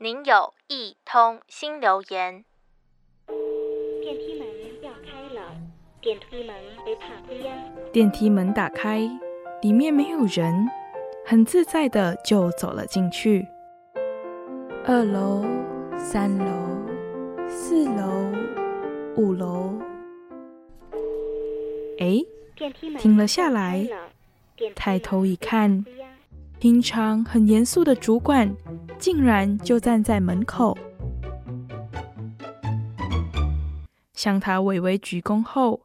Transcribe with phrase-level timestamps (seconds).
[0.00, 2.44] 您有一通新留言。
[4.00, 4.46] 电梯门
[4.80, 5.56] 要开了，
[6.00, 7.52] 电梯门别怕黑呀。
[7.92, 9.00] 电梯门打开，
[9.60, 10.68] 里面没有人，
[11.26, 13.44] 很自在的就走了进去。
[14.86, 15.44] 二楼、
[15.98, 16.46] 三楼、
[17.48, 18.32] 四楼、
[19.16, 19.74] 五楼。
[21.98, 22.20] 哎，
[23.00, 23.84] 停了下来，
[24.76, 25.84] 抬头一看，
[26.60, 28.54] 平常很严肃的主管
[28.98, 30.76] 竟然就站在门口，
[34.12, 35.82] 向他微微鞠躬后，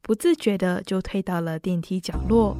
[0.00, 2.56] 不自觉的就退到了电梯角落，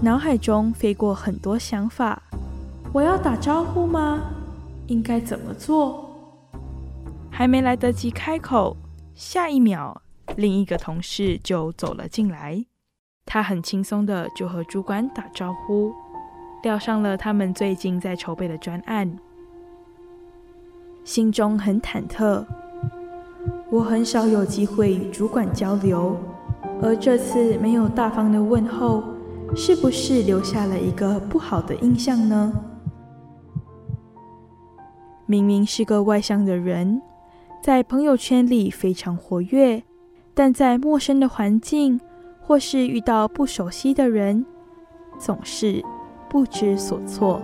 [0.00, 2.22] 脑海中飞过很多想法：
[2.92, 4.20] 我要打招呼吗？
[4.86, 6.08] 应该怎么做？
[7.30, 8.76] 还没来得及开口，
[9.14, 10.00] 下一秒。
[10.36, 12.64] 另一个同事就走了进来，
[13.26, 15.92] 他很轻松的就和主管打招呼，
[16.62, 19.18] 聊上了他们最近在筹备的专案，
[21.02, 22.44] 心中很忐忑。
[23.68, 26.16] 我很少有机会与主管交流，
[26.80, 29.02] 而这次没有大方的问候，
[29.56, 32.52] 是不是留下了一个不好的印象呢？
[35.26, 37.02] 明明是个外向的人，
[37.60, 39.82] 在朋友圈里非常活跃。
[40.34, 42.00] 但在陌生的环境，
[42.40, 44.46] 或是遇到不熟悉的人，
[45.18, 45.84] 总是
[46.32, 47.42] 不知所措。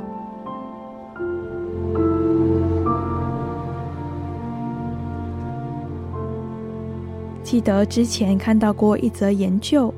[7.42, 9.92] 记得之前看到过一则研究，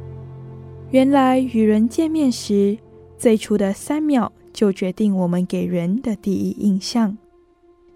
[0.91, 2.77] 原来与人见面时，
[3.16, 7.16] 最初的三秒就决定我们给人的第一印象。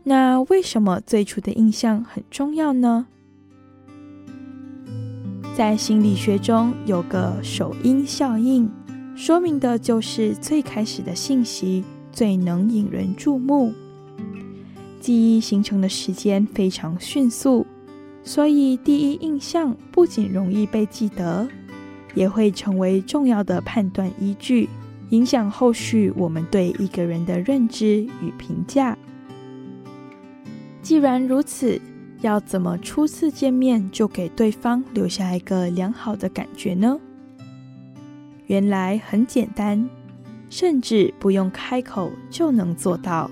[0.05, 3.09] 那为什么最初的印象很重要呢？
[5.56, 8.70] 在心理学中有个首因效应，
[9.17, 13.73] 说明的就是最开始的信息最能引人注目。
[15.01, 17.67] 记忆形成的时间非常迅速，
[18.23, 21.47] 所以第一印象不仅容易被记得，
[22.15, 24.69] 也会成为重要的判断依据，
[25.11, 28.97] 影响后续我们对一个人的认知与评价。
[30.83, 31.81] 既然如此，
[32.21, 36.99] 要怎么初次见面就给对方留下一个良好的感觉呢？
[38.47, 39.88] 原来很简单，
[40.50, 43.31] 甚至不用开口就能做到。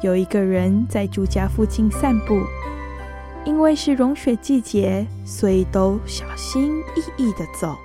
[0.00, 2.40] 有一个人在住家附近散步。
[3.44, 7.78] 因为是融雪季节，所以都小心翼翼的走。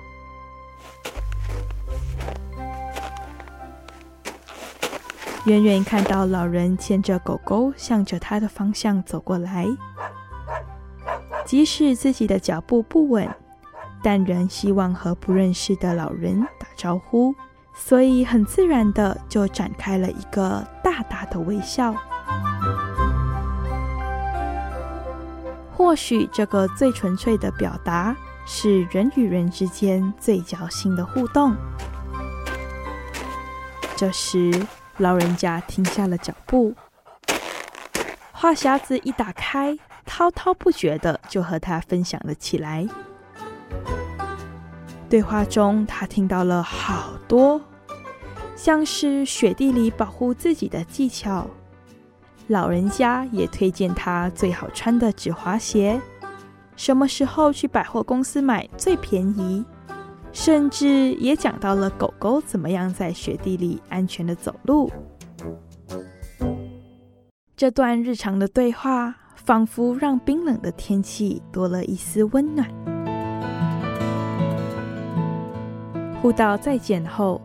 [5.46, 9.66] 远远看到老人牵着狗狗，向着他的方向走过来。
[11.44, 13.28] 即使自己的脚步不稳，
[14.02, 17.34] 但仍希望和不认识的老人打招呼，
[17.74, 21.94] 所以很自然的就展开了一个大大的微笑。
[25.76, 28.16] 或许这个最纯粹的表达
[28.46, 31.54] 是人与人之间最交心的互动。
[33.94, 34.50] 这时，
[34.98, 36.74] 老人家停下了脚步，
[38.32, 42.86] 话匣子一打开，滔滔不绝的就和他分享了起来。
[45.10, 47.60] 对话中，他听到了好多，
[48.54, 51.48] 像是雪地里保护自己的技巧。
[52.46, 56.00] 老人家也推荐他最好穿的止滑鞋，
[56.76, 59.64] 什么时候去百货公司买最便宜，
[60.34, 64.90] 甚至也讲到了狗狗怎么样在雪地里安全的走路。
[67.56, 72.68] 这段日常的对话，仿佛让冰冷的天气多了一丝温暖。
[76.20, 77.40] 互道再见后。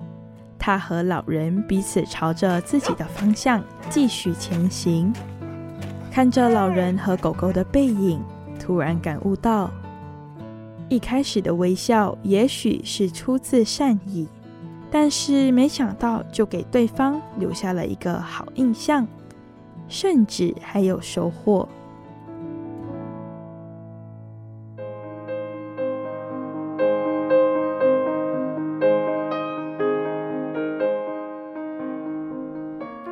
[0.62, 5.12] 他和老人彼此朝着自己的方向继续前行，
[6.12, 8.22] 看着老人和狗狗的背影，
[8.60, 9.72] 突然感悟到，
[10.89, 14.27] 一开始的微笑也许是出自善意，
[14.89, 19.07] 但是没想到就给对方留下了一个好印象，
[19.88, 21.69] 甚至还有收获。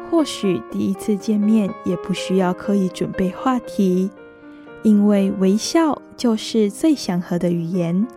[0.10, 4.10] 或许第一次见面也不需要刻意准备话题，
[4.84, 8.08] 因为微笑就是最祥和的语言。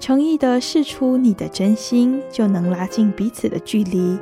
[0.00, 4.18] 诚意地释出你的真心，就能拉近彼此的距离。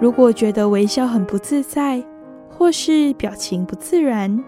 [0.00, 2.04] 如果觉得微笑很不自在，
[2.48, 4.44] 或是表情不自然，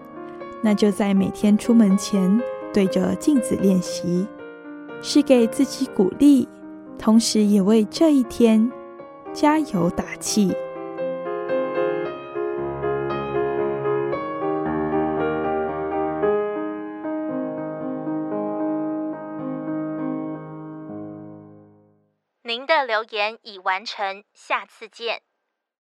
[0.61, 2.41] 那就在每天出门前
[2.73, 4.25] 对着镜子练习，
[5.01, 6.47] 是给自己鼓励，
[6.97, 8.71] 同时也为这一天
[9.33, 10.53] 加油打气。
[22.55, 25.21] 您的留言已完成，下次见。